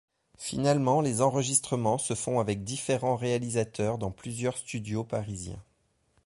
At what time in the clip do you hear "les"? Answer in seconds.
1.01-1.21